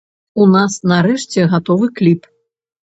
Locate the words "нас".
0.55-0.79